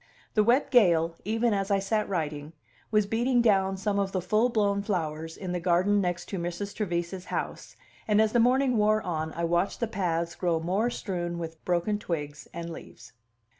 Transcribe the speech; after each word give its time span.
The 0.33 0.43
wet 0.43 0.71
gale, 0.71 1.15
even 1.25 1.53
as 1.53 1.69
I 1.69 1.77
sat 1.77 2.09
writing, 2.09 2.53
was 2.89 3.05
beating 3.05 3.39
down 3.39 3.77
some 3.77 3.99
of 3.99 4.13
the 4.13 4.19
full 4.19 4.49
blown 4.49 4.81
flowers 4.81 5.37
in 5.37 5.51
the 5.51 5.59
garden 5.59 6.01
next 6.01 6.27
Mrs. 6.31 6.73
Trevise's 6.73 7.25
house, 7.25 7.75
and 8.07 8.19
as 8.19 8.31
the 8.31 8.39
morning 8.39 8.77
wore 8.77 9.03
on 9.03 9.31
I 9.33 9.43
watched 9.43 9.79
the 9.79 9.85
paths 9.85 10.33
grow 10.33 10.59
more 10.59 10.89
strewn 10.89 11.37
with 11.37 11.63
broken 11.65 11.99
twigs 11.99 12.47
and 12.51 12.71
leaves. 12.71 13.13